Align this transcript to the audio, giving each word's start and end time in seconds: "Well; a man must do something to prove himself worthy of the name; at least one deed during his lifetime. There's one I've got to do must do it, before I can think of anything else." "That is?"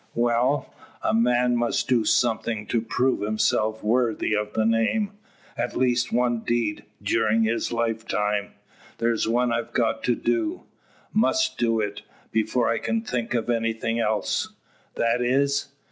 "Well; 0.15 0.73
a 1.03 1.13
man 1.13 1.55
must 1.55 1.87
do 1.87 2.05
something 2.05 2.65
to 2.69 2.81
prove 2.81 3.21
himself 3.21 3.83
worthy 3.83 4.33
of 4.33 4.53
the 4.53 4.65
name; 4.65 5.11
at 5.55 5.77
least 5.77 6.11
one 6.11 6.39
deed 6.39 6.85
during 7.03 7.43
his 7.43 7.71
lifetime. 7.71 8.53
There's 8.97 9.27
one 9.27 9.53
I've 9.53 9.73
got 9.73 10.03
to 10.05 10.15
do 10.15 10.63
must 11.13 11.59
do 11.59 11.79
it, 11.81 12.01
before 12.31 12.67
I 12.67 12.79
can 12.79 13.01
think 13.03 13.35
of 13.35 13.47
anything 13.47 13.99
else." 13.99 14.49
"That 14.95 15.21
is?" 15.21 15.67